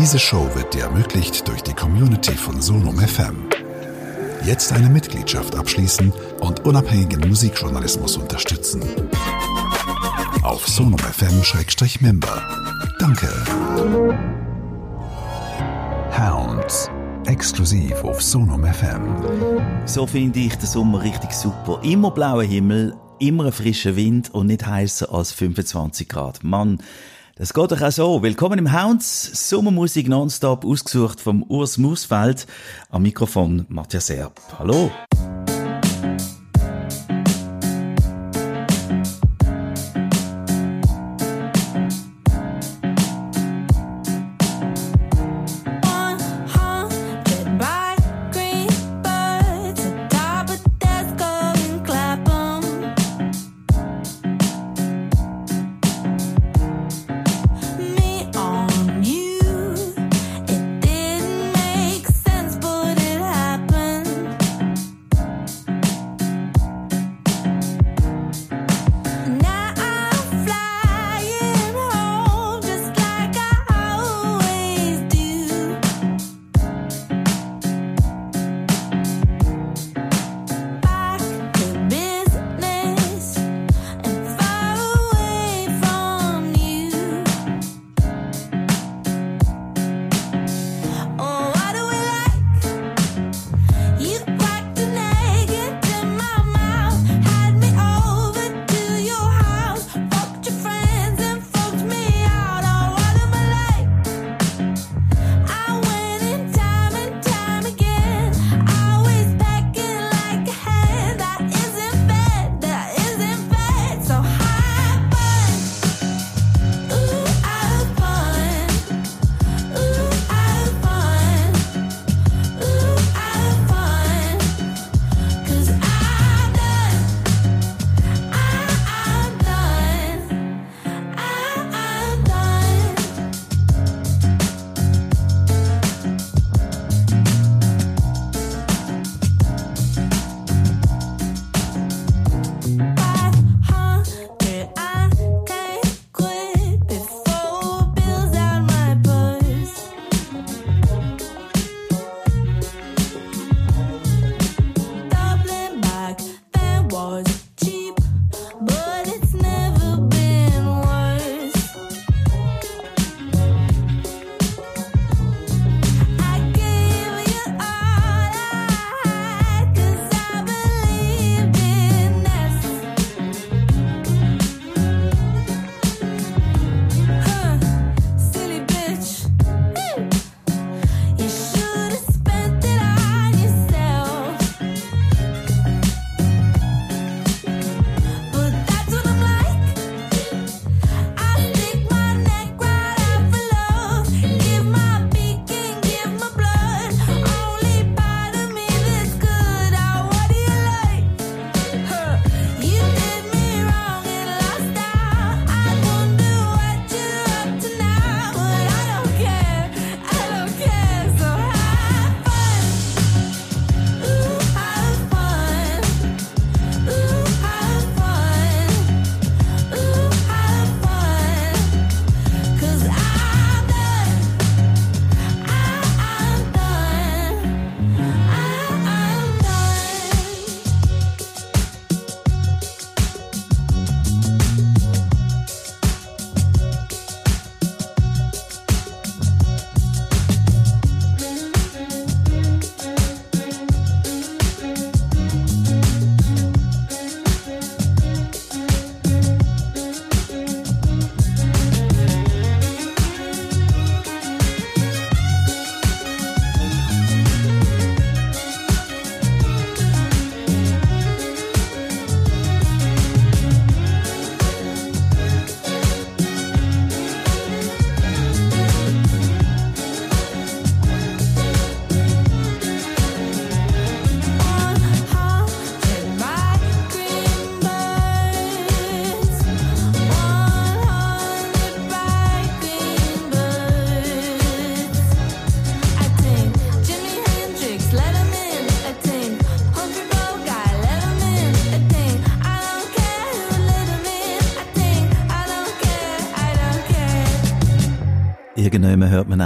Diese 0.00 0.18
Show 0.20 0.48
wird 0.54 0.74
dir 0.74 0.84
ermöglicht 0.84 1.48
durch 1.48 1.60
die 1.60 1.74
Community 1.74 2.30
von 2.30 2.62
Sonum 2.62 2.98
FM. 2.98 3.48
Jetzt 4.44 4.72
eine 4.72 4.88
Mitgliedschaft 4.88 5.56
abschließen 5.56 6.12
und 6.38 6.64
unabhängigen 6.64 7.28
Musikjournalismus 7.28 8.16
unterstützen. 8.16 8.80
Auf 10.42 10.68
sonumfm-member. 10.68 12.42
Danke. 13.00 13.28
Hounds. 16.16 16.88
Exklusiv 17.26 18.04
auf 18.04 18.22
Sonum 18.22 18.64
FM. 18.64 19.82
So 19.84 20.06
finde 20.06 20.38
ich 20.38 20.54
den 20.54 20.68
Sommer 20.68 21.02
richtig 21.02 21.32
super. 21.32 21.80
Immer 21.82 22.12
blauer 22.12 22.44
Himmel, 22.44 22.94
immer 23.18 23.50
frischer 23.50 23.96
Wind 23.96 24.32
und 24.32 24.46
nicht 24.46 24.64
heißer 24.64 25.12
als 25.12 25.32
25 25.32 26.08
Grad. 26.08 26.44
Mann, 26.44 26.78
das 27.38 27.54
geht 27.54 27.70
doch 27.70 27.80
auch 27.80 27.92
so. 27.92 28.22
Willkommen 28.22 28.58
im 28.58 28.72
Hounds. 28.72 29.48
Sommermusik 29.48 30.08
nonstop, 30.08 30.64
ausgesucht 30.64 31.20
vom 31.20 31.44
Urs 31.44 31.78
Musfeld. 31.78 32.46
Am 32.90 33.02
Mikrofon 33.02 33.64
Matthias 33.68 34.10
Erb. 34.10 34.40
Hallo. 34.58 34.90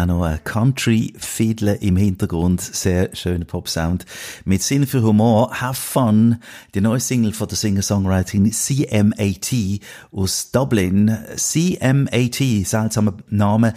Auch 0.03 0.07
noch 0.07 0.23
ein 0.25 0.43
Country 0.45 1.13
Fiddle 1.17 1.75
im 1.75 1.97
Hintergrund. 1.97 2.61
Sehr 2.61 3.15
schöner 3.15 3.45
Pop-Sound. 3.45 4.05
Mit 4.45 4.63
Sinn 4.63 4.87
für 4.87 5.03
Humor. 5.03 5.61
Have 5.61 5.81
Fun. 5.81 6.39
Die 6.75 6.81
neue 6.81 7.01
Single 7.01 7.33
von 7.33 7.49
der 7.49 7.57
Singer-Songwriterin 7.57 8.51
CMAT 8.53 9.81
aus 10.11 10.51
Dublin. 10.51 11.17
CMAT, 11.37 12.67
seltsamer 12.67 13.15
Name, 13.29 13.75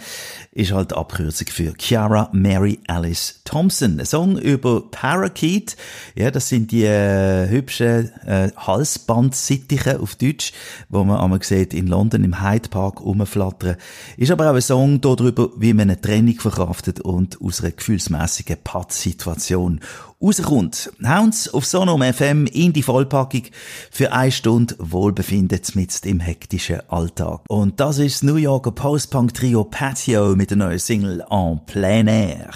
ist 0.56 0.72
halt 0.72 0.94
Abkürzung 0.94 1.48
für 1.48 1.74
Chiara 1.78 2.30
Mary 2.32 2.80
Alice 2.86 3.40
Thompson. 3.44 4.00
Ein 4.00 4.06
Song 4.06 4.38
über 4.38 4.90
Parakeet. 4.90 5.76
Ja, 6.14 6.30
das 6.30 6.48
sind 6.48 6.72
die 6.72 6.84
äh, 6.84 7.46
hübschen 7.48 8.10
äh, 8.24 8.50
Halsbandsittiche 8.56 10.00
auf 10.00 10.14
Deutsch, 10.14 10.52
wo 10.88 11.04
man 11.04 11.20
einmal 11.20 11.42
sieht 11.42 11.74
in 11.74 11.86
London 11.86 12.24
im 12.24 12.42
Hyde 12.42 12.70
Park 12.70 13.02
rumflattern. 13.02 13.76
Ist 14.16 14.30
aber 14.30 14.50
auch 14.50 14.54
ein 14.54 14.62
Song 14.62 15.00
darüber, 15.02 15.50
wie 15.58 15.74
man 15.74 15.90
eine 15.90 16.00
Trennung 16.00 16.40
verkraftet 16.40 17.00
und 17.00 17.38
aus 17.42 17.60
einer 17.60 17.72
gefühlsmässigen 17.72 18.56
Pattsituation 18.64 19.80
rauskommt. 20.22 20.92
Hounds 21.02 21.52
auf 21.52 21.66
Sonom 21.66 22.02
FM 22.02 22.46
in 22.46 22.72
die 22.72 22.82
Vollpackung 22.82 23.42
für 23.90 24.12
eine 24.12 24.32
Stunde 24.32 24.74
Wohlbefinden 24.78 25.60
mit 25.74 26.06
im 26.06 26.20
hektischen 26.20 26.80
Alltag. 26.88 27.40
Und 27.48 27.80
das 27.80 27.98
ist 27.98 28.16
das 28.16 28.22
New 28.22 28.36
Yorker 28.36 28.72
Post-Punk-Trio 28.72 29.64
Patio 29.64 30.34
mit 30.36 30.50
der 30.50 30.58
neuen 30.58 30.78
Single 30.78 31.24
En 31.30 31.60
Plein 31.66 32.08
Air. 32.08 32.50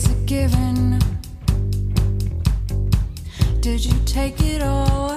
is 0.00 0.10
a 0.10 0.14
given. 0.24 0.98
Did 3.60 3.84
you 3.84 3.98
take 4.06 4.40
it 4.40 4.62
all? 4.62 5.09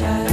shadow. 0.00 0.29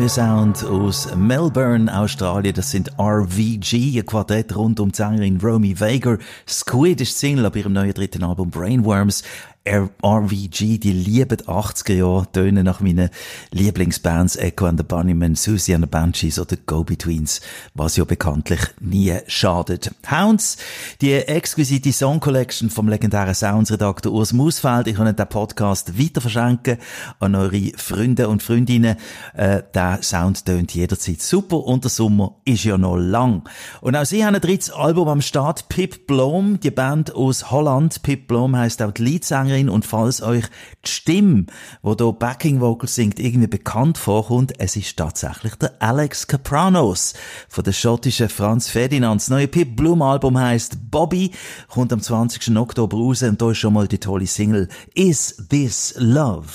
Neuer 0.00 0.08
Sound 0.08 0.64
aus 0.64 1.14
Melbourne, 1.14 1.94
Australien. 1.94 2.54
Das 2.54 2.70
sind 2.70 2.90
RVG, 2.98 3.98
ein 3.98 4.06
Quartett 4.06 4.56
rund 4.56 4.80
um 4.80 4.90
die 4.90 4.96
Sängerin 4.96 5.38
Romy 5.42 5.78
Vager. 5.78 6.16
Squid 6.48 7.02
ist 7.02 7.18
Single 7.18 7.44
ab 7.44 7.54
ihrem 7.54 7.74
neuen 7.74 7.92
dritten 7.92 8.24
Album 8.24 8.48
Brainworms. 8.48 9.22
RVG, 9.68 10.78
die 10.78 10.92
lieben 10.92 11.36
80er 11.36 11.92
Jahre, 11.92 12.32
tönen 12.32 12.64
nach 12.64 12.80
meinen 12.80 13.10
Lieblingsbands 13.50 14.36
Echo 14.36 14.64
and 14.64 14.80
the 14.80 14.84
Bunnymen, 14.84 15.34
Susie 15.34 15.74
and 15.74 15.84
the 15.84 15.86
Banshees 15.86 16.38
oder 16.38 16.56
Go-Betweens, 16.56 17.42
was 17.74 17.96
ja 17.96 18.04
bekanntlich 18.04 18.60
nie 18.80 19.18
schadet. 19.26 19.90
Hounds, 20.10 20.56
die 21.02 21.12
exquisite 21.12 21.92
Song 21.92 22.20
Collection 22.20 22.70
vom 22.70 22.88
legendären 22.88 23.34
Soundsredakteur 23.34 24.12
Urs 24.12 24.32
Musfeld, 24.32 24.86
ich 24.86 24.96
kann 24.96 25.14
den 25.14 25.28
Podcast 25.28 25.98
weiter 25.98 26.22
verschenken 26.22 26.78
an 27.18 27.34
eure 27.34 27.72
Freunde 27.76 28.30
und 28.30 28.42
Freundinnen. 28.42 28.96
Äh, 29.34 29.62
der 29.74 30.02
Sound 30.02 30.46
tönt 30.46 30.74
jederzeit 30.74 31.20
super 31.20 31.58
und 31.58 31.84
der 31.84 31.90
Sommer 31.90 32.36
ist 32.46 32.64
ja 32.64 32.78
noch 32.78 32.96
lang. 32.96 33.46
Und 33.82 33.94
auch 33.94 34.06
sie 34.06 34.24
haben 34.24 34.34
ein 34.34 34.40
drittes 34.40 34.70
Album 34.70 35.08
am 35.08 35.20
Start, 35.20 35.68
Pip 35.68 36.06
Blom, 36.06 36.58
die 36.60 36.70
Band 36.70 37.14
aus 37.14 37.50
Holland. 37.50 38.00
Pip 38.02 38.26
Blom 38.26 38.56
heisst 38.56 38.80
auch 38.80 38.92
die 38.92 39.02
Leadsängerin 39.02 39.49
Sängerin 39.50 39.68
und 39.68 39.84
falls 39.84 40.22
euch 40.22 40.44
die 40.84 40.90
Stimme, 40.90 41.46
wo 41.82 41.94
da 41.94 42.10
Backing 42.10 42.60
Vocals 42.60 42.94
singt, 42.94 43.18
irgendwie 43.18 43.48
bekannt 43.48 43.98
vorkommt, 43.98 44.52
es 44.58 44.76
ist 44.76 44.96
tatsächlich 44.96 45.54
der 45.56 45.72
Alex 45.80 46.26
Capranos 46.26 47.14
von 47.48 47.64
der 47.64 47.72
schottischen 47.72 48.28
Franz 48.28 48.68
Ferdinand. 48.68 49.20
Das 49.20 49.28
neue 49.28 49.48
Pip 49.48 49.76
Bloom 49.76 50.02
Album 50.02 50.38
heißt 50.38 50.90
Bobby, 50.90 51.32
kommt 51.68 51.92
am 51.92 52.00
20. 52.00 52.56
Oktober 52.56 52.96
raus 52.96 53.22
und 53.22 53.40
da 53.42 53.50
ist 53.50 53.58
schon 53.58 53.74
mal 53.74 53.88
die 53.88 53.98
tolle 53.98 54.26
Single 54.26 54.68
Is 54.94 55.44
This 55.48 55.94
Love? 55.98 56.46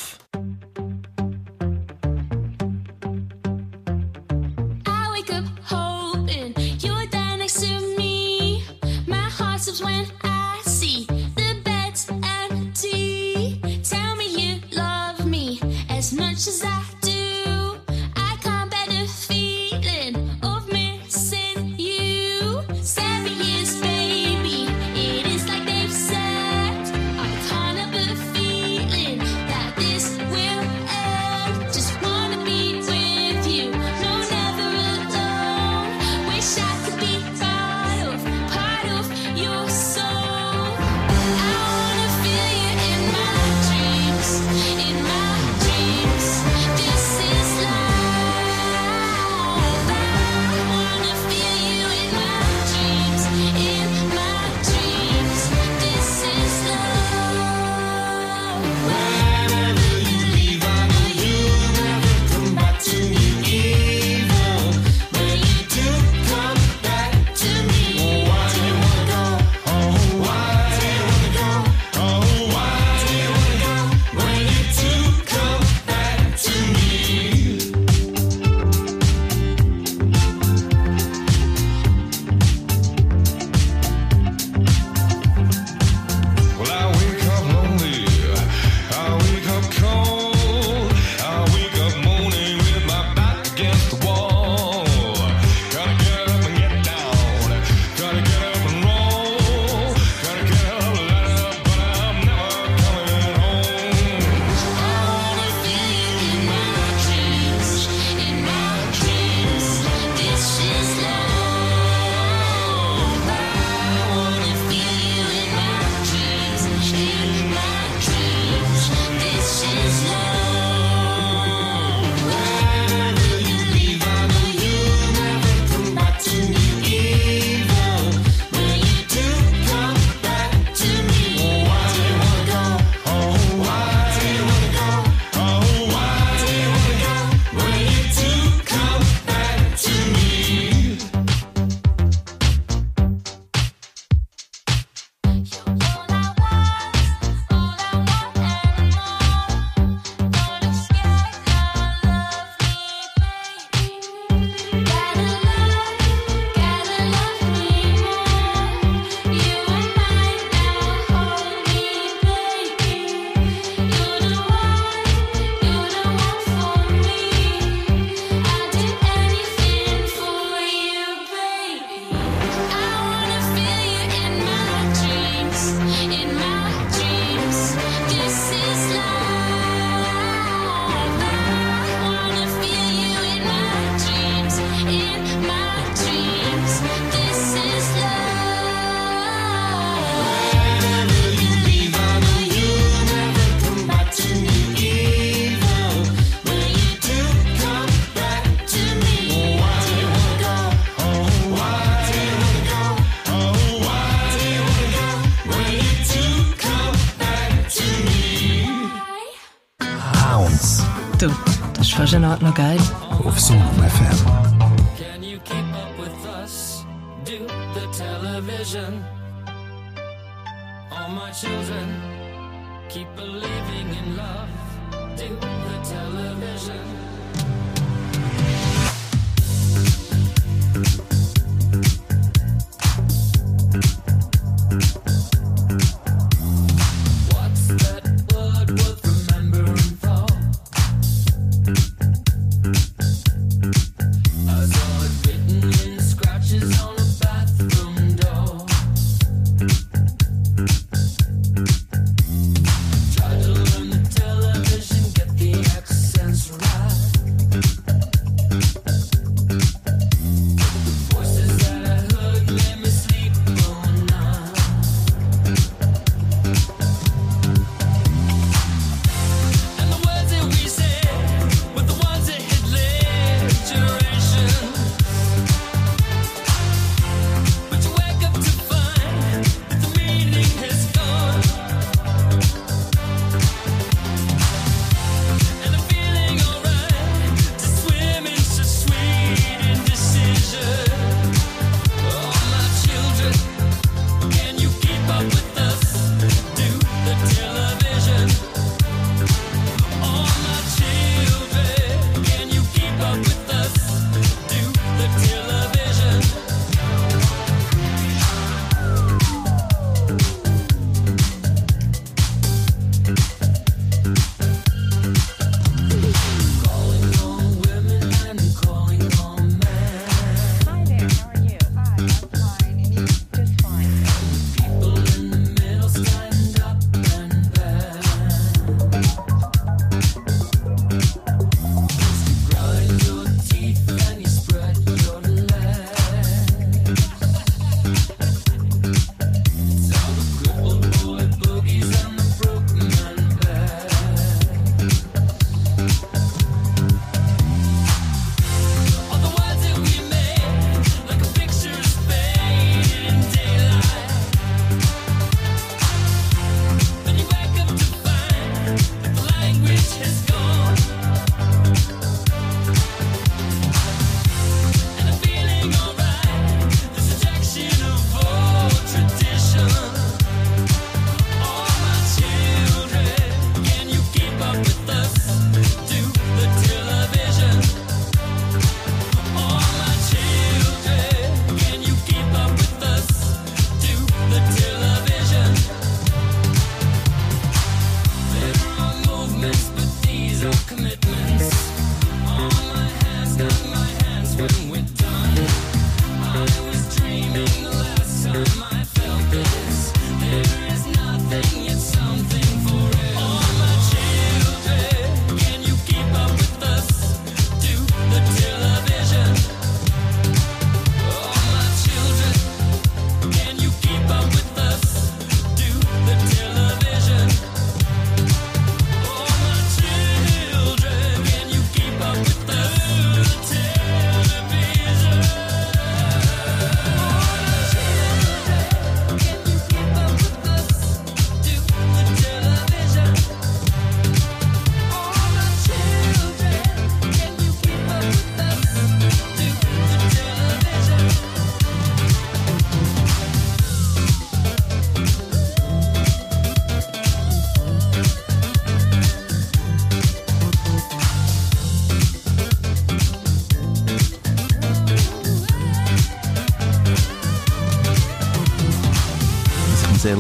good. 212.56 212.95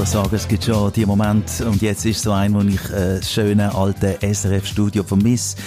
Muss 0.05 0.11
sagen, 0.11 0.35
es 0.35 0.47
gibt 0.47 0.63
schon 0.63 0.93
die 0.93 1.03
Momente, 1.03 1.67
und 1.67 1.81
jetzt 1.81 2.05
ist 2.05 2.21
so 2.21 2.31
ein, 2.31 2.53
wo 2.53 2.59
ich 2.59 2.91
äh, 2.91 3.17
das 3.17 3.31
schöne 3.31 3.73
alte 3.73 4.19
SRF-Studio 4.21 5.03
vermisse. 5.03 5.57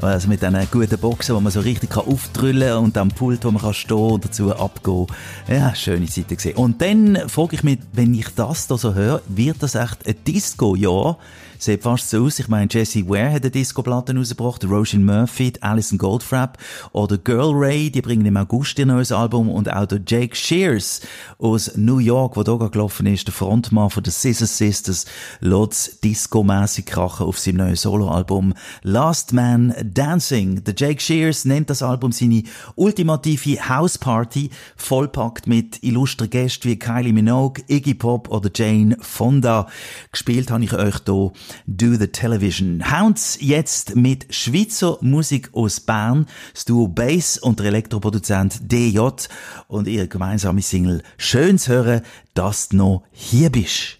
Also 0.00 0.28
mit 0.28 0.40
diesen 0.40 0.70
guten 0.70 0.98
Boxen, 0.98 1.34
wo 1.34 1.40
man 1.40 1.50
so 1.50 1.58
richtig 1.58 1.90
kann 1.90 2.06
aufdrüllen 2.06 2.76
und 2.76 2.96
am 2.96 3.08
Pult, 3.08 3.44
wo 3.44 3.50
man 3.50 3.60
kann 3.60 3.74
stehen 3.74 3.96
und 3.96 4.24
dazu 4.24 4.54
abgehen. 4.54 5.08
Ja, 5.48 5.74
schöne 5.74 6.06
Zeiten 6.06 6.36
gesehen. 6.36 6.56
Und 6.56 6.80
dann 6.80 7.28
frage 7.28 7.56
ich 7.56 7.64
mich, 7.64 7.80
wenn 7.92 8.14
ich 8.14 8.28
das 8.36 8.68
da 8.68 8.78
so 8.78 8.94
höre, 8.94 9.20
wird 9.26 9.64
das 9.64 9.74
echt 9.74 10.06
ein 10.06 10.14
Disco? 10.24 10.76
Sieht 11.60 11.82
fast 11.82 12.08
so 12.08 12.24
aus. 12.24 12.38
Ich 12.38 12.46
meine, 12.46 12.68
Jesse 12.70 13.08
Ware 13.08 13.32
hat 13.32 13.42
eine 13.42 13.50
Disco-Platte 13.50 14.14
rausgebracht, 14.14 14.64
Roshan 14.64 15.04
Murphy, 15.04 15.52
Alison 15.60 15.98
Goldfrapp 15.98 16.56
oder 16.92 17.18
Girl 17.18 17.52
Ray, 17.52 17.90
die 17.90 18.00
bringen 18.00 18.26
im 18.26 18.36
August 18.36 18.78
ihr 18.78 18.86
neues 18.86 19.10
Album 19.10 19.50
und 19.50 19.72
auch 19.72 19.86
der 19.86 20.00
Jake 20.06 20.36
Shears 20.36 21.00
aus 21.38 21.72
New 21.76 21.98
York, 21.98 22.36
wo 22.36 22.44
da 22.44 22.54
gelaufen 22.54 23.06
ist, 23.06 23.26
der 23.26 23.34
Frontmann 23.34 23.90
von 23.90 24.04
den 24.04 24.12
Scissor 24.12 24.46
Sisters, 24.46 25.06
lässt 25.40 26.04
Disco-mässig 26.04 26.86
krachen 26.86 27.26
auf 27.26 27.40
seinem 27.40 27.56
neuen 27.56 27.76
Soloalbum 27.76 28.54
Last 28.82 29.32
Man 29.32 29.74
Dancing. 29.82 30.62
Der 30.62 30.74
Jake 30.76 31.00
Shears 31.00 31.44
nennt 31.44 31.70
das 31.70 31.82
Album 31.82 32.12
seine 32.12 32.44
ultimative 32.76 33.68
House 33.68 33.98
Party, 33.98 34.50
vollpackt 34.76 35.48
mit 35.48 35.82
illustren 35.82 36.30
Gästen 36.30 36.68
wie 36.68 36.78
Kylie 36.78 37.12
Minogue, 37.12 37.64
Iggy 37.66 37.94
Pop 37.94 38.28
oder 38.28 38.48
Jane 38.54 38.96
Fonda. 39.00 39.66
Gespielt 40.12 40.52
habe 40.52 40.62
ich 40.62 40.72
euch 40.72 40.96
hier 41.04 41.32
Do 41.66 41.96
the 41.96 42.08
Television. 42.08 42.84
Hounds 42.90 43.38
jetzt 43.40 43.96
mit 43.96 44.26
Schweizer 44.34 44.98
Musik 45.00 45.50
aus 45.52 45.80
Bern, 45.80 46.26
das 46.54 46.64
Duo 46.64 46.88
Bass 46.88 47.38
und 47.38 47.58
der 47.58 47.66
Elektroproduzent 47.66 48.60
DJ 48.72 49.08
und 49.68 49.88
ihre 49.88 50.08
gemeinsame 50.08 50.62
Single 50.62 51.02
Schöns 51.16 51.68
hören, 51.68 52.02
dass 52.34 52.68
du 52.68 52.76
noch 52.76 53.02
hier 53.12 53.50
bist. 53.50 53.97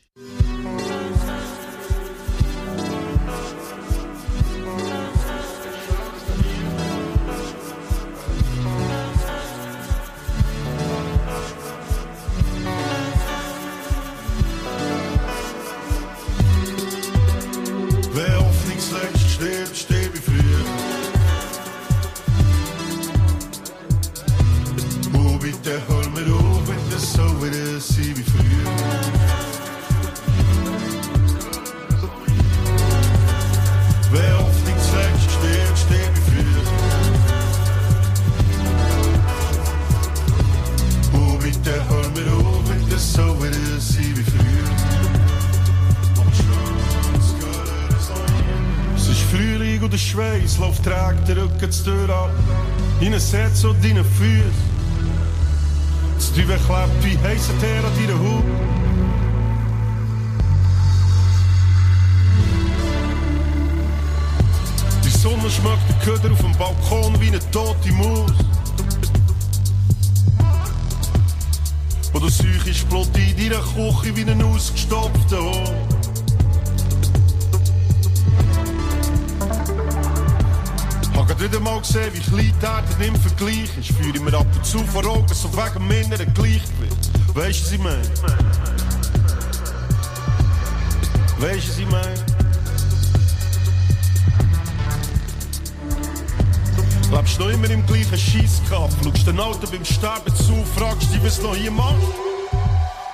Gleichen 97.89 98.19
Scheisskampf, 98.19 98.95
schaust 99.03 99.27
den 99.27 99.41
Alten 99.41 99.67
beim 99.71 99.85
Sterben 99.85 100.35
zu, 100.35 100.63
fragst 100.77 101.11
dich, 101.11 101.25
was 101.25 101.41
noch 101.41 101.57
hier 101.57 101.71
machst. 101.71 101.97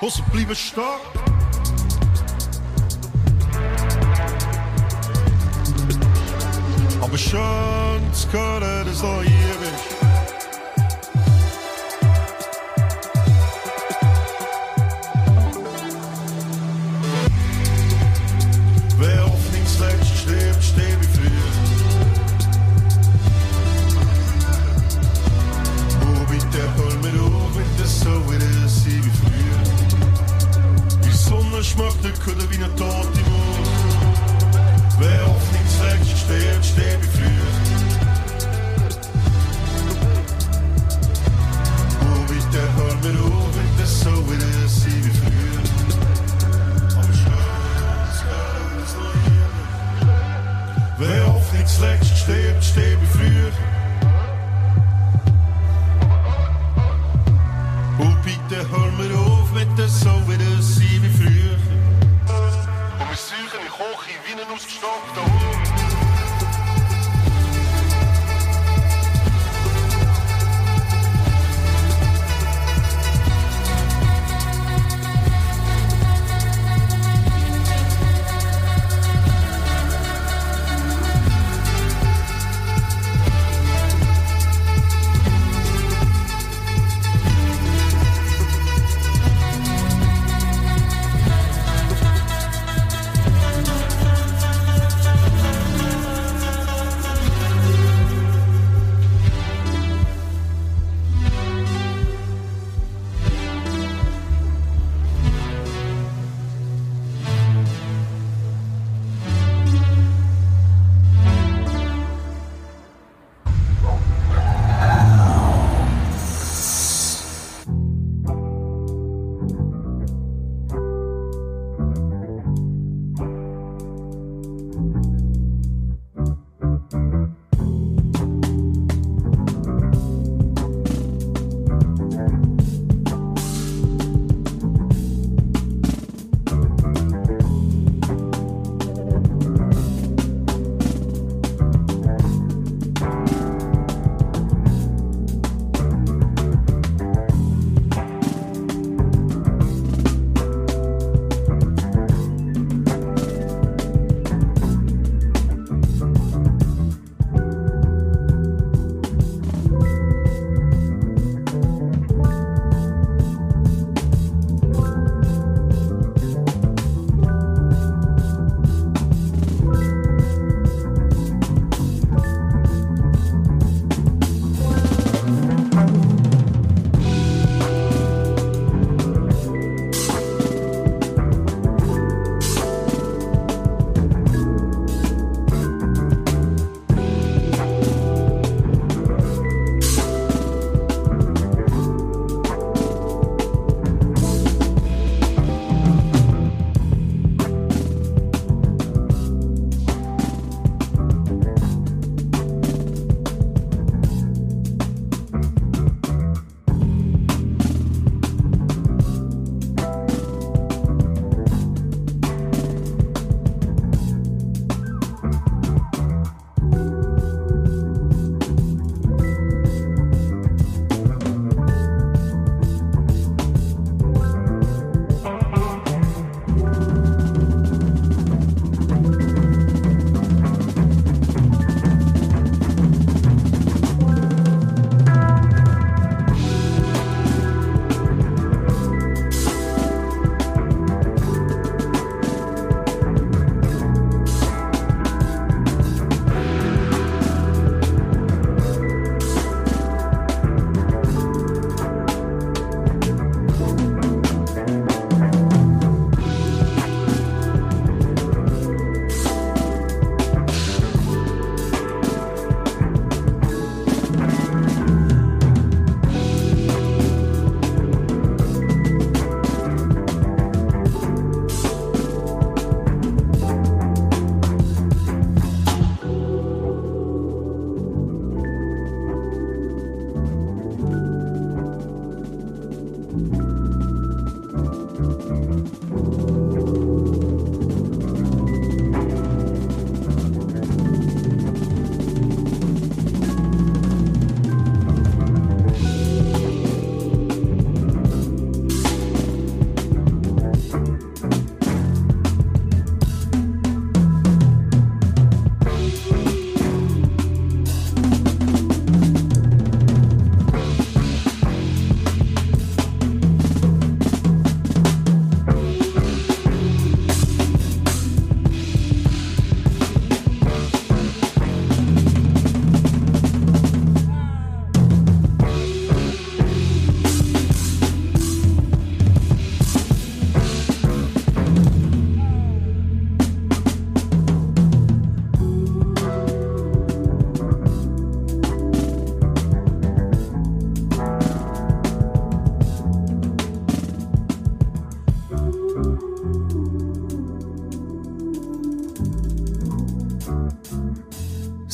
Ausser 0.01 0.23
bleiben 0.33 0.53
stehen. 0.53 0.83
Aber 7.01 7.17
schön 7.17 8.13
zu 8.13 8.31
hören, 8.33 8.85
dass 8.85 8.99
du 8.99 9.21
hier 9.21 9.55
bist. 9.61 10.04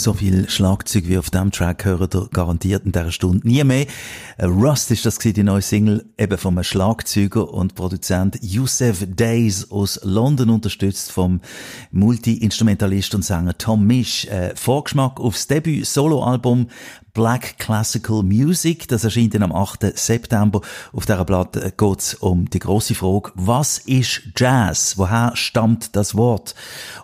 So 0.02 0.14
viel 0.14 0.50
Schlagzeug 0.50 1.04
wie 1.10 1.20
auf 1.20 1.30
dem 1.30 1.52
Track 1.52 1.86
hören 1.86 2.10
ihr 2.12 2.28
garantiert 2.34 2.86
in 2.88 2.92
dieser 2.92 3.12
Stunde 3.12 3.48
nie 3.48 3.64
mehr. 3.64 3.86
Äh, 4.38 4.46
Rust 4.46 4.90
ist 4.90 5.06
das 5.06 5.20
die 5.20 5.44
neue 5.44 5.62
Single 5.62 6.06
eben 6.18 6.40
vom 6.40 6.64
Schlagzeuger 6.64 7.54
und 7.54 7.76
Produzent 7.76 8.40
Youssef 8.42 9.06
Days 9.08 9.70
aus 9.70 10.00
London 10.02 10.50
unterstützt 10.50 11.12
vom 11.12 11.40
Multi-Instrumentalist 11.92 13.16
und 13.16 13.24
Sänger 13.24 13.58
Tom 13.58 13.86
Misch. 13.86 14.26
Äh, 14.26 14.56
Vorgeschmack 14.56 15.20
aufs 15.20 15.48
Debüt-Solo-Album 15.48 16.68
Black 17.14 17.58
Classical 17.58 18.24
Music. 18.24 18.88
Das 18.88 19.04
erscheint 19.04 19.34
dann 19.34 19.44
am 19.44 19.52
8. 19.52 19.98
September. 19.98 20.62
Auf 20.94 21.06
dieser 21.06 21.26
Platte 21.26 21.74
geht 21.76 22.00
es 22.00 22.14
um 22.16 22.50
die 22.50 22.60
große 22.60 22.96
Frage, 22.96 23.32
was 23.36 23.80
ist 23.80 24.22
Jazz? 24.38 24.94
Woher 24.98 25.32
stammt 25.36 25.96
das 25.96 26.16
Wort? 26.16 26.56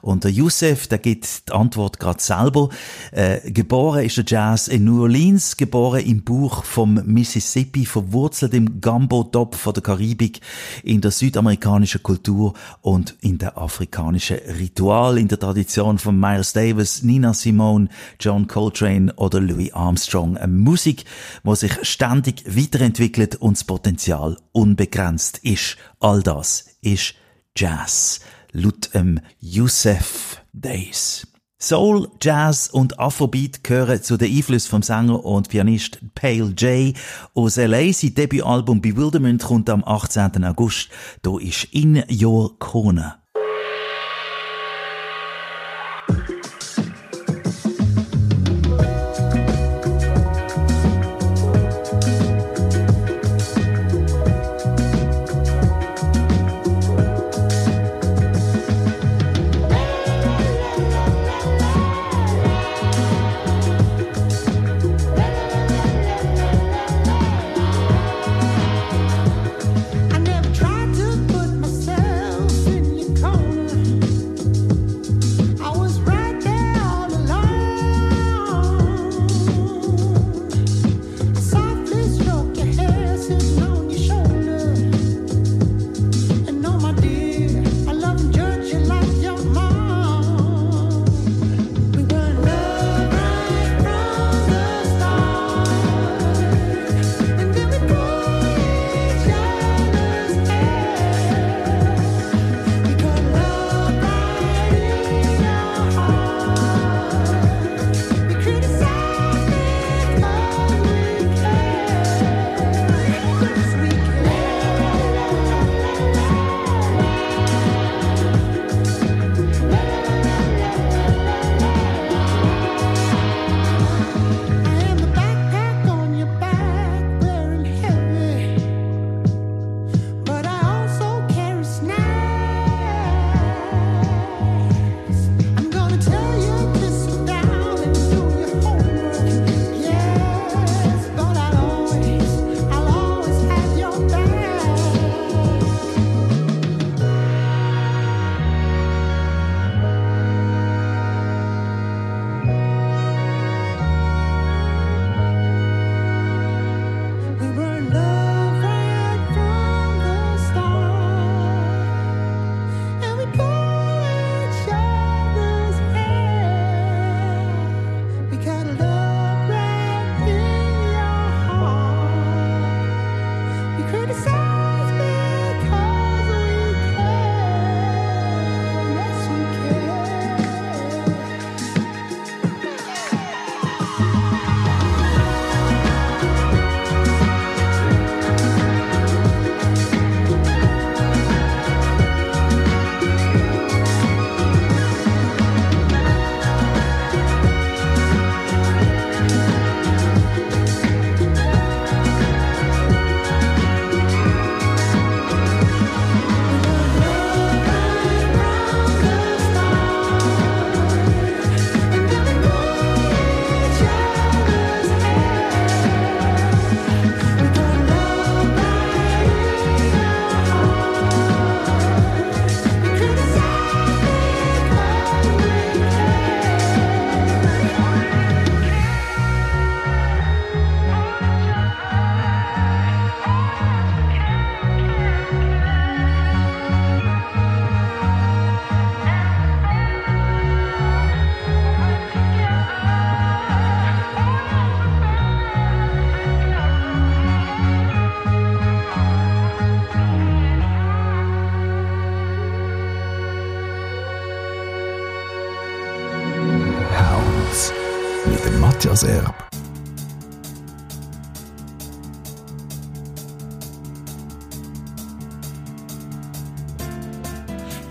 Und 0.01 0.23
der 0.23 0.31
Youssef, 0.31 0.87
der 0.87 0.99
gibt 0.99 1.49
die 1.49 1.51
Antwort 1.51 1.99
gerade 1.99 2.21
selber. 2.21 2.69
Äh, 3.11 3.51
geboren 3.51 4.05
ist 4.05 4.17
der 4.17 4.25
Jazz 4.25 4.67
in 4.67 4.85
New 4.85 5.01
Orleans, 5.01 5.57
geboren 5.57 6.05
im 6.05 6.23
Buch 6.23 6.63
vom 6.63 7.01
Mississippi, 7.05 7.85
verwurzelt 7.85 8.53
im 8.53 8.79
Gambo-Top 8.79 9.55
von 9.55 9.73
der 9.73 9.83
Karibik, 9.83 10.39
in 10.83 11.01
der 11.01 11.11
südamerikanischen 11.11 12.01
Kultur 12.01 12.53
und 12.81 13.15
in 13.21 13.37
der 13.37 13.57
afrikanischen 13.57 14.37
Ritual, 14.77 15.17
in 15.17 15.27
der 15.27 15.39
Tradition 15.39 15.97
von 15.97 16.19
Miles 16.19 16.53
Davis, 16.53 17.01
Nina 17.01 17.33
Simone, 17.33 17.89
John 18.19 18.45
Coltrane 18.45 19.11
oder 19.15 19.39
Louis 19.39 19.73
Armstrong. 19.73 20.37
Eine 20.37 20.53
Musik, 20.53 21.03
die 21.43 21.55
sich 21.55 21.73
ständig 21.81 22.43
weiterentwickelt 22.45 23.37
und 23.37 23.57
das 23.57 23.63
Potenzial 23.63 24.37
unbegrenzt 24.51 25.39
ist. 25.39 25.77
All 25.99 26.21
das 26.21 26.65
ist 26.81 27.15
Jazz. 27.55 28.19
Laut 28.51 28.91
ähm, 28.93 29.19
Youssef 29.39 30.43
Days. 30.53 31.25
Soul, 31.59 32.09
Jazz 32.21 32.69
und 32.69 32.99
Afrobeat 32.99 33.63
gehören 33.63 34.03
zu 34.03 34.15
den 34.15 34.31
Einflüssen 34.31 34.69
vom 34.69 34.83
Sänger 34.83 35.25
und 35.25 35.49
Pianist 35.49 36.01
Pale 36.13 36.53
J. 36.55 36.95
Aus 37.33 37.55
LA 37.55 37.91
sein 37.93 38.13
Debütalbum 38.13 38.79
Bewilderment 38.79 39.43
kommt 39.43 39.71
am 39.71 39.83
18. 39.83 40.43
August. 40.43 40.89
Da 41.23 41.39
ist 41.39 41.63
In 41.71 42.03
Your 42.11 42.59
Corner. 42.59 43.23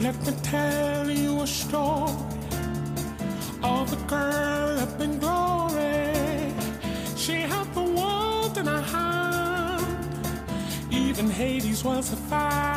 Let 0.00 0.26
me 0.26 0.32
tell 0.42 1.08
you 1.08 1.42
a 1.42 1.46
story 1.46 2.12
of 3.62 3.92
a 3.92 4.08
girl 4.08 4.80
up 4.80 5.00
in 5.00 5.20
glory. 5.20 6.12
She 7.16 7.34
had 7.34 7.72
the 7.72 7.84
world 7.84 8.58
in 8.58 8.66
her 8.66 8.82
hand. 8.82 10.26
Even 10.90 11.30
Hades 11.30 11.84
was 11.84 12.12
a 12.12 12.16
fire. 12.16 12.75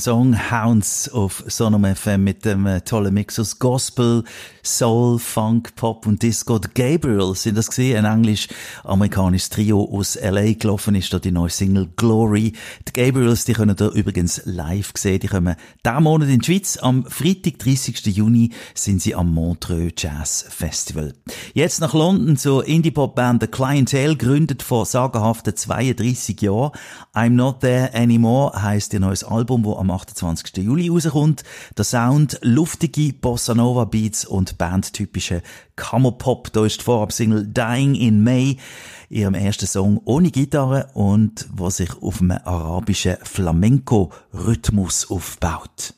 Song 0.00 0.36
Hounds 0.50 1.08
auf 1.08 1.42
Sonom 1.46 1.84
FM 1.84 2.22
mit 2.22 2.44
dem 2.44 2.66
äh, 2.66 2.80
tollen 2.80 3.14
Mix 3.14 3.38
aus 3.38 3.58
Gospel, 3.58 4.24
Soul, 4.62 5.18
Funk, 5.18 5.74
Pop 5.76 6.06
und 6.06 6.22
Disco. 6.22 6.60
The 6.62 6.68
Gabriels 6.72 7.42
sind 7.42 7.56
das 7.56 7.68
gesehen, 7.68 8.04
ein 8.04 8.18
englisch-amerikanisches 8.18 9.50
Trio 9.50 9.82
aus 9.84 10.18
LA 10.20 10.52
gelaufen 10.52 10.94
ist 10.94 11.12
da 11.12 11.18
die 11.18 11.32
neue 11.32 11.50
Single 11.50 11.88
Glory. 11.96 12.52
Die 12.86 12.92
Gabriels, 12.92 13.44
die 13.44 13.54
können 13.54 13.74
da 13.74 13.88
übrigens 13.88 14.42
live 14.44 14.92
sehen, 14.96 15.20
die 15.20 15.28
kommen 15.28 15.56
diesen 15.84 16.02
Monat 16.02 16.28
in 16.28 16.40
die 16.40 16.46
Schweiz. 16.46 16.76
Am 16.76 17.04
Freitag, 17.06 17.58
30. 17.58 18.06
Juni, 18.06 18.50
sind 18.74 19.02
sie 19.02 19.14
am 19.14 19.32
Montreux 19.32 19.92
Jazz 19.96 20.44
Festival. 20.48 21.14
Jetzt 21.54 21.80
nach 21.80 21.94
London 21.94 22.36
zur 22.36 22.66
Indie-Pop-Band 22.66 23.42
The 23.42 23.48
Clientele, 23.48 24.16
gründet 24.16 24.62
vor 24.62 24.86
sagenhaften 24.86 25.56
32 25.56 26.40
Jahren. 26.40 26.72
I'm 27.14 27.30
Not 27.30 27.60
There 27.60 27.94
Anymore 27.94 28.62
heißt 28.62 28.92
ihr 28.94 29.00
neues 29.00 29.24
Album, 29.24 29.64
wo 29.64 29.76
am 29.76 29.87
am 29.88 29.96
28. 29.96 30.58
Juli 30.58 30.88
rauskommt. 30.88 31.44
Der 31.76 31.84
Sound, 31.84 32.38
luftige 32.42 33.12
Bossa 33.12 33.54
Nova 33.54 33.84
Beats 33.84 34.24
und 34.24 34.58
bandtypische 34.58 35.42
Kammerpop. 35.76 36.52
Da 36.52 36.64
ist 36.66 36.80
die 36.80 36.84
Vorabsingle 36.84 37.46
Dying 37.46 37.94
in 37.94 38.22
May, 38.22 38.58
ihrem 39.08 39.34
ersten 39.34 39.66
Song 39.66 40.00
ohne 40.04 40.30
Gitarre 40.30 40.90
und 40.94 41.48
wo 41.52 41.70
sich 41.70 41.90
auf 42.02 42.20
einem 42.20 42.38
arabischen 42.44 43.16
Flamenco-Rhythmus 43.22 45.10
aufbaut. 45.10 45.94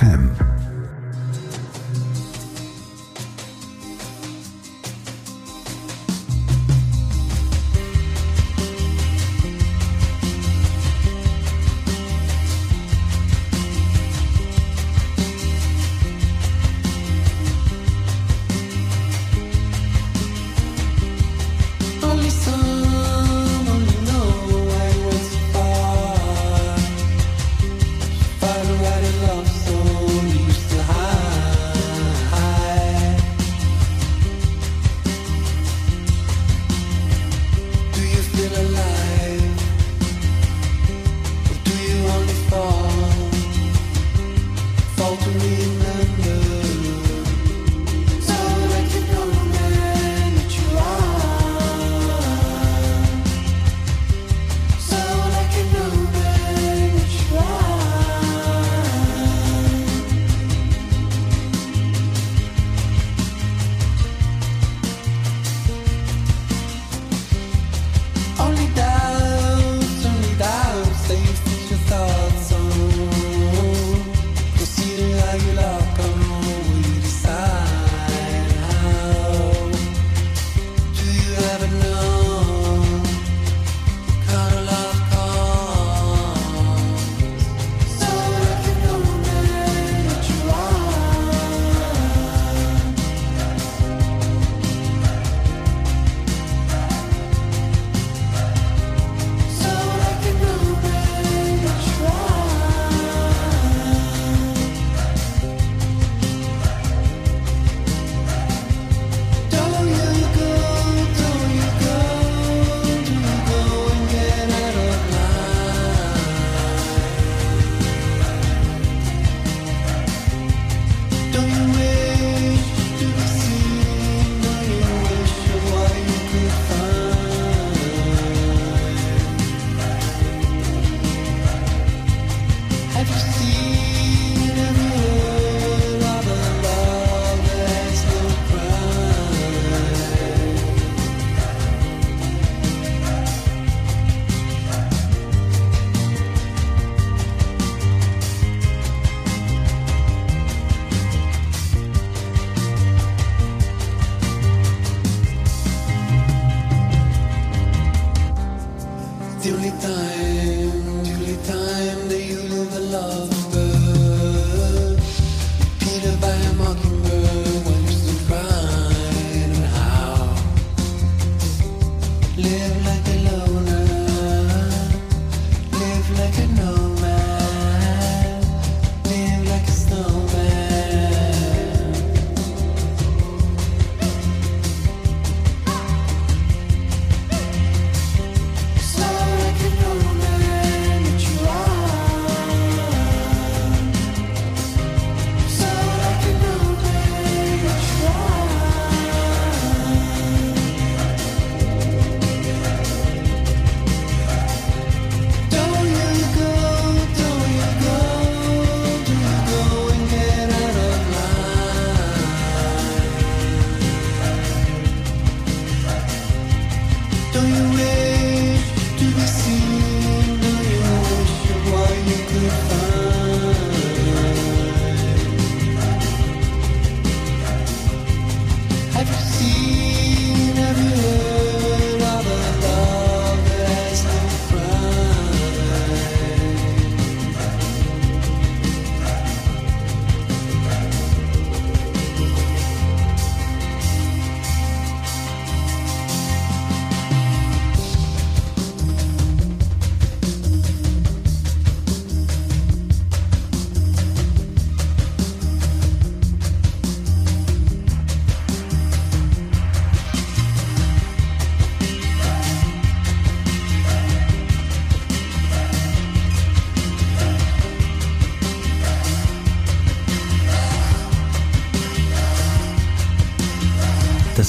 FM. 0.00 0.29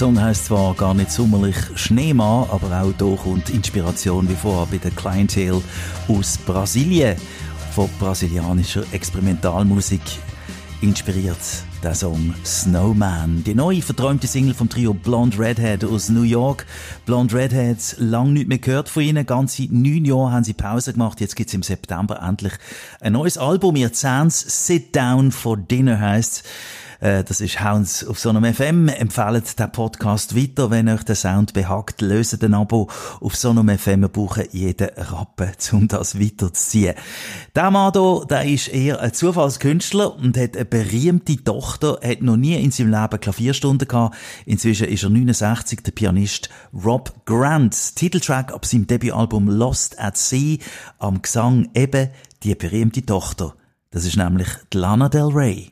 Song 0.02 0.20
heißt 0.20 0.46
zwar 0.46 0.74
gar 0.74 0.96
nicht 0.96 1.12
sommerlich 1.12 1.56
Schneemann, 1.76 2.50
aber 2.50 2.82
auch 2.82 2.92
hier 3.00 3.18
kommt 3.18 3.52
Inspiration 3.52 4.28
wie 4.28 4.34
vorher 4.34 4.66
bei 4.66 4.80
der 4.80 4.90
Clientele 4.90 5.62
aus 6.08 6.40
Brasilien 6.40 7.16
von 7.76 7.88
brasilianischer 8.00 8.82
Experimentalmusik 8.94 10.02
inspiriert. 10.82 11.38
Der 11.84 11.94
Song 11.94 12.34
Snowman. 12.44 13.44
Die 13.44 13.54
neue 13.54 13.84
verträumte 13.84 14.26
Single 14.26 14.56
vom 14.56 14.70
Trio 14.70 14.96
Blonde 14.96 15.38
Redhead 15.38 15.86
aus 15.86 16.10
New 16.10 16.24
York. 16.24 16.66
Blonde 17.06 17.36
Redheads, 17.36 17.98
lang 18.00 18.34
nicht 18.34 18.48
mehr 18.48 18.58
gehört 18.58 18.90
von 18.90 19.04
ihnen. 19.04 19.24
Ganze 19.28 19.68
neun 19.70 20.06
Jahre 20.06 20.32
haben 20.32 20.44
sie 20.44 20.54
Pause 20.54 20.94
gemacht. 20.94 21.22
Jetzt 21.22 21.36
gibt's 21.36 21.54
im 21.54 21.62
September 21.62 22.20
endlich 22.28 22.54
ein 23.02 23.14
neues 23.14 23.38
Album. 23.38 23.76
Ihr 23.76 23.94
Zehns 23.94 24.66
Sit 24.66 24.96
Down 24.96 25.32
for 25.32 25.58
Dinner 25.58 26.00
heisst. 26.00 26.44
Äh, 27.02 27.24
Das 27.24 27.42
ist 27.42 27.64
Hounds 27.64 28.06
auf 28.06 28.20
Sonom 28.20 28.46
FM. 28.46 28.88
Empfehlt 28.88 29.60
den 29.60 29.72
Podcast 29.72 30.36
weiter, 30.36 30.70
wenn 30.70 30.88
euch 30.88 31.04
der 31.04 31.16
Sound 31.16 31.54
behagt. 31.54 32.02
Löset 32.02 32.44
ein 32.44 32.54
Abo 32.54 32.90
auf 33.20 33.36
Sonom 33.36 33.68
FM. 33.70 34.02
Wir 34.02 34.08
brauchen 34.08 34.46
jeden 34.52 34.90
Rappen, 34.96 35.52
um 35.72 35.88
das 35.88 36.20
weiterzuziehen. 36.20 36.94
Der 37.56 37.72
Mann 37.72 37.92
hier, 37.94 38.26
der 38.30 38.46
ist 38.46 38.68
eher 38.68 39.00
ein 39.02 39.14
Zufallskünstler 39.14 40.16
und 40.16 40.38
hat 40.38 40.56
eine 40.56 40.66
berühmte 40.66 41.44
Tochter, 41.44 42.00
hat 42.04 42.22
noch 42.22 42.38
nie 42.38 42.56
in 42.56 42.70
seinem 42.70 42.92
Leben 42.92 43.20
Klavierstunden 43.20 43.88
gehabt. 43.88 44.16
Inzwischen 44.46 44.88
ist 44.88 45.02
er 45.04 45.10
69, 45.10 45.82
der 45.82 45.92
Pianist 45.94 46.50
Rob 46.72 47.26
Grant. 47.26 47.96
Titeltrack 47.96 48.54
ab 48.54 48.64
seinem 48.66 48.86
Debütalbum 48.86 49.50
Lost 49.50 50.00
at 50.00 50.18
Sea. 50.18 50.60
Am 51.00 51.24
Gesang 51.24 51.70
eben 51.74 52.10
die 52.44 52.54
berühmte 52.54 53.04
Tochter. 53.04 53.56
Das 53.90 54.06
ist 54.06 54.18
nämlich 54.18 54.48
Lana 54.72 55.10
Del 55.10 55.30
Rey. 55.34 55.71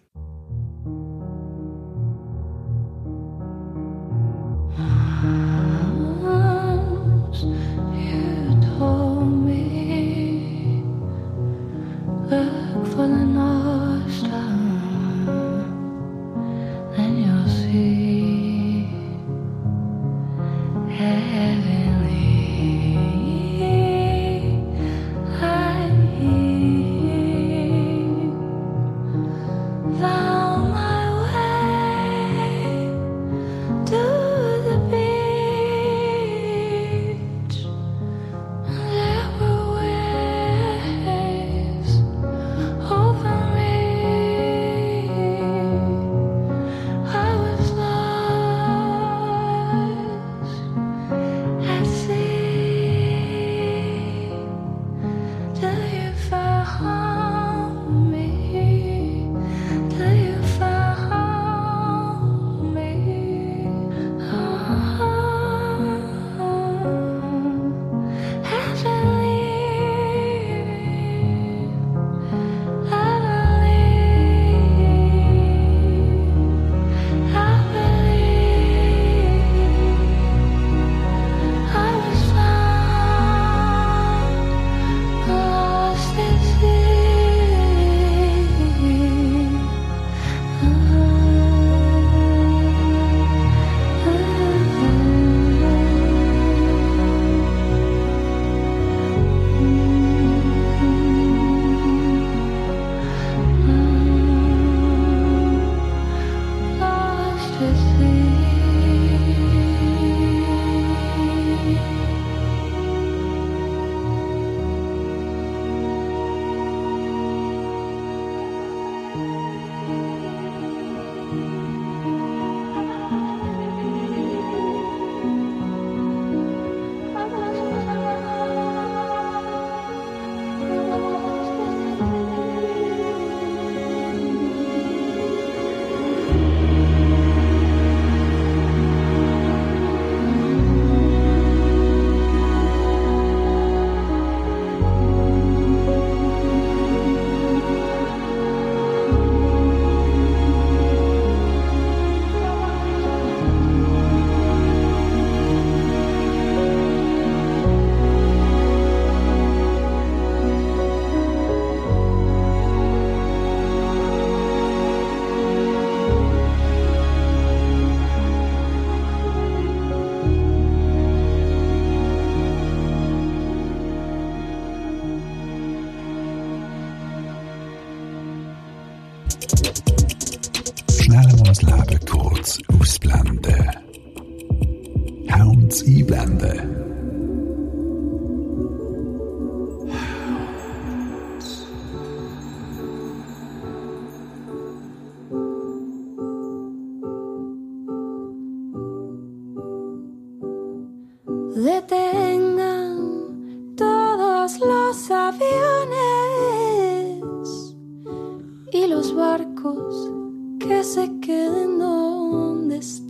love. 12.30 12.69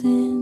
nothing. 0.10 0.39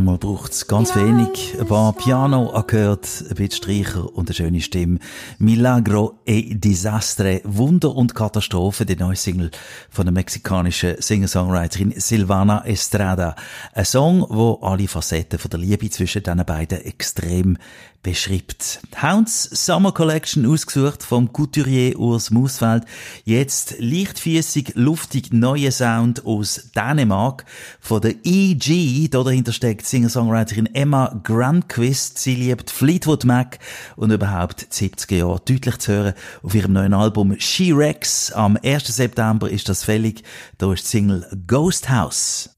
manchmal 0.00 0.18
braucht 0.18 0.52
es 0.52 0.66
ganz 0.66 0.96
wenig. 0.96 1.54
Ein 1.58 1.66
paar 1.66 1.92
Piano 1.92 2.50
angehört, 2.50 3.06
ein 3.28 3.34
bisschen 3.34 3.50
Streicher 3.50 4.14
und 4.14 4.28
eine 4.28 4.34
schöne 4.34 4.60
Stimme. 4.60 4.98
Milagro 5.38 6.18
e 6.24 6.54
Disastre, 6.54 7.40
Wunder 7.44 7.94
und 7.94 8.14
Katastrophe, 8.14 8.86
die 8.86 8.96
neue 8.96 9.16
Single 9.16 9.50
von 9.90 10.06
der 10.06 10.12
mexikanischen 10.12 11.00
Singer-Songwriterin 11.00 11.92
Silvana 11.96 12.64
Estrada. 12.64 13.36
Ein 13.74 13.84
Song, 13.84 14.24
wo 14.28 14.58
alle 14.62 14.88
Facetten 14.88 15.38
von 15.38 15.50
der 15.50 15.60
Liebe 15.60 15.90
zwischen 15.90 16.22
diesen 16.22 16.44
beiden 16.44 16.80
extrem 16.80 17.58
beschreibt. 18.02 18.80
Hounds 19.02 19.44
Summer 19.44 19.92
Collection 19.92 20.46
ausgesucht 20.46 21.02
vom 21.02 21.32
Couturier 21.32 21.98
Urs 21.98 22.30
Mausfeld. 22.30 22.84
Jetzt 23.24 23.74
leichtfüßig, 23.78 24.72
luftig, 24.74 25.32
neuer 25.32 25.70
Sound 25.70 26.24
aus 26.24 26.70
Dänemark 26.74 27.44
von 27.80 28.00
der 28.00 28.14
EG. 28.24 29.08
Da 29.08 29.22
dahinter 29.22 29.52
steckt 29.52 29.84
Singer-Songwriterin 29.84 30.66
Emma 30.74 31.20
Grandquist. 31.22 32.18
Sie 32.18 32.34
liebt 32.34 32.70
Fleetwood 32.70 33.24
Mac 33.24 33.58
und 33.96 34.10
überhaupt 34.10 34.66
70er 34.70 35.16
Jahre 35.16 35.40
deutlich 35.44 35.78
zu 35.78 35.92
hören 35.92 36.14
auf 36.42 36.54
ihrem 36.54 36.72
neuen 36.72 36.94
Album 36.94 37.38
She-Rex. 37.38 38.32
Am 38.32 38.56
1. 38.62 38.86
September 38.86 39.50
ist 39.50 39.68
das 39.68 39.84
fällig. 39.84 40.22
Da 40.56 40.72
ist 40.72 40.84
die 40.84 40.88
Single 40.88 41.26
Ghost 41.46 41.90
House. 41.90 42.50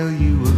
tell 0.00 0.10
you 0.10 0.49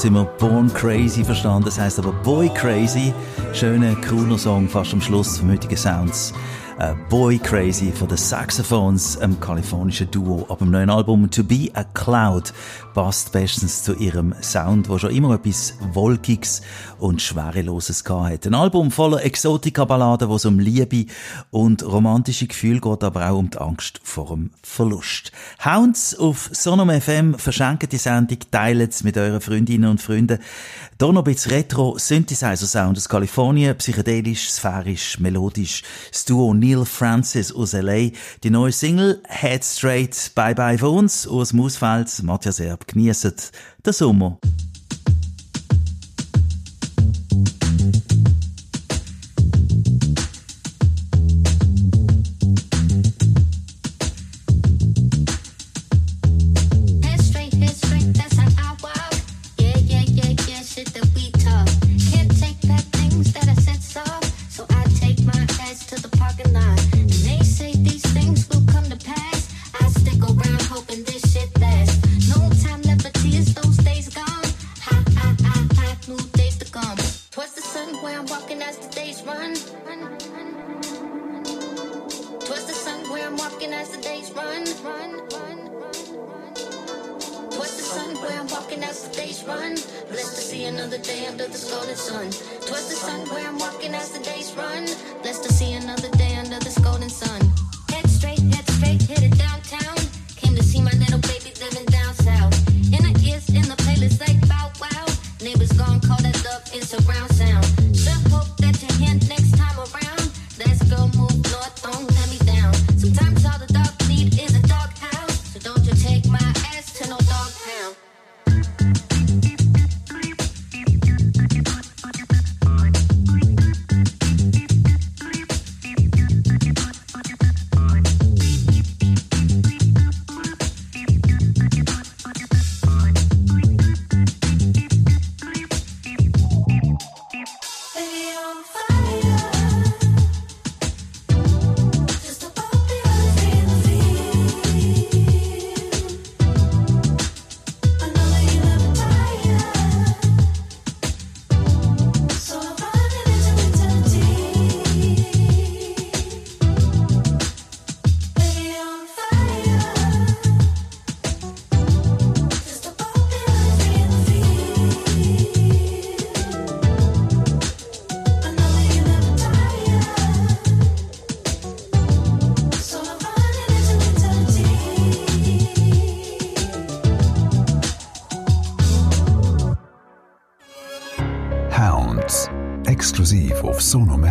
jetzt 0.00 0.06
immer 0.06 0.24
Born 0.24 0.72
Crazy 0.72 1.22
verstanden, 1.22 1.66
das 1.66 1.78
heißt 1.78 1.98
aber 1.98 2.12
Boy 2.12 2.48
Crazy. 2.54 3.12
Schöner, 3.52 3.94
cooler 3.96 4.38
Song, 4.38 4.66
fast 4.66 4.94
am 4.94 5.00
Schluss 5.02 5.36
vom 5.36 5.50
heutigen 5.50 5.76
Sounds. 5.76 6.32
Boy 7.10 7.38
Crazy 7.38 7.92
von 7.92 8.08
den 8.08 8.16
Saxophones, 8.16 9.18
einem 9.18 9.38
kalifornischen 9.38 10.10
Duo. 10.10 10.46
Ab 10.48 10.60
dem 10.60 10.70
neuen 10.70 10.88
Album 10.88 11.30
To 11.30 11.44
Be 11.44 11.68
a 11.74 11.84
Cloud 11.84 12.54
passt 12.94 13.32
bestens 13.32 13.82
zu 13.82 13.94
ihrem 13.94 14.34
Sound, 14.40 14.88
wo 14.88 14.96
schon 14.96 15.10
immer 15.10 15.34
etwas 15.34 15.74
Wolkiges 15.92 16.62
und 16.98 17.20
Schwereloses 17.20 18.02
hat. 18.08 18.46
Ein 18.46 18.54
Album 18.54 18.90
voller 18.90 19.22
Exotika-Balladen, 19.22 20.30
wo 20.30 20.36
es 20.36 20.46
um 20.46 20.58
Liebe 20.58 21.04
und 21.50 21.84
romantische 21.84 22.46
Gefühle 22.46 22.80
geht, 22.80 23.04
aber 23.04 23.28
auch 23.28 23.38
um 23.38 23.50
die 23.50 23.58
Angst 23.58 24.00
vor 24.02 24.28
dem 24.28 24.50
Verlust. 24.62 25.32
Hounds 25.62 26.18
auf 26.18 26.48
Sonom 26.52 26.88
FM 26.88 27.34
verschenken 27.34 27.90
die 27.90 27.98
Sendung, 27.98 28.38
teilen 28.50 28.88
es 28.88 29.04
mit 29.04 29.18
euren 29.18 29.42
Freundinnen 29.42 29.90
und 29.90 30.00
Freunden. 30.00 30.38
Hier 30.98 31.12
noch 31.12 31.20
ein 31.20 31.24
bisschen 31.24 31.52
Retro 31.52 31.96
Synthesizer 31.98 32.66
Sound 32.66 32.96
aus 32.96 33.08
Kalifornien, 33.08 33.76
psychedelisch, 33.76 34.50
sphärisch, 34.50 35.18
melodisch. 35.18 35.82
Das 36.10 36.24
Duo 36.24 36.54
Neil 36.70 36.84
Francis 36.84 37.52
aus 37.52 37.72
LA. 37.72 38.10
Die 38.44 38.50
neue 38.50 38.70
Single 38.70 39.20
Head 39.28 39.64
Straight 39.64 40.30
Bye 40.34 40.54
Bye 40.54 40.78
von 40.78 40.98
uns 40.98 41.26
aus 41.26 41.50
dem 41.50 41.60
Ausfeld. 41.60 42.22
Matthias 42.22 42.60
Erb 42.60 42.86
geniessen 42.86 43.34
den 43.84 43.92
Sommer. 43.92 44.38
Days 84.80 84.84
run. 84.84 85.16
run, 85.16 85.30
run, 85.30 85.80
run. 86.16 86.54
The 87.60 87.86
sun 87.86 88.14
where 88.22 88.38
I'm 88.38 88.48
walking 88.48 88.82
as 88.82 89.08
the 89.08 89.16
days 89.16 89.44
run. 89.44 89.74
Blessed 90.08 90.36
to 90.36 90.42
see 90.42 90.64
another 90.64 90.98
day 90.98 91.26
under 91.26 91.46
the 91.46 91.68
golden 91.70 91.96
sun. 91.96 92.30
Towards 92.66 92.88
the 92.88 92.96
sun 92.96 93.28
where 93.28 93.46
I'm 93.46 93.58
walking 93.58 93.94
as 93.94 94.12
the 94.12 94.22
days 94.22 94.54
run. 94.56 94.86
Blessed 95.22 95.44
to 95.44 95.52
see 95.52 95.72
another 95.74 96.10
day 96.10 96.36
under 96.36 96.58
this 96.60 96.78
golden 96.78 97.10
sun. 97.10 97.49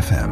FM. 0.10 0.32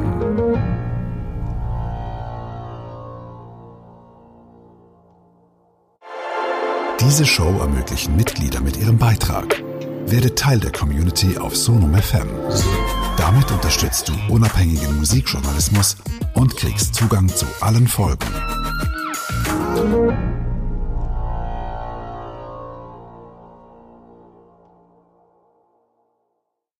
Diese 6.99 7.25
Show 7.25 7.59
ermöglichen 7.59 8.15
Mitglieder 8.15 8.59
mit 8.61 8.77
ihrem 8.77 8.97
Beitrag. 8.97 9.63
Werde 10.07 10.33
Teil 10.33 10.59
der 10.59 10.71
Community 10.71 11.37
auf 11.37 11.55
Sonom 11.55 11.93
FM. 11.93 12.27
Damit 13.17 13.51
unterstützt 13.51 14.09
du 14.09 14.33
unabhängigen 14.33 14.97
Musikjournalismus 14.97 15.97
und 16.33 16.55
kriegst 16.55 16.95
Zugang 16.95 17.27
zu 17.27 17.45
allen 17.61 17.87
Folgen. 17.87 18.46